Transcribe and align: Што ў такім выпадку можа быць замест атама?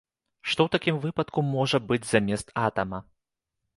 Што 0.49 0.59
ў 0.67 0.73
такім 0.75 0.95
выпадку 1.03 1.39
можа 1.49 1.77
быць 1.91 2.01
замест 2.15 2.47
атама? 2.67 3.05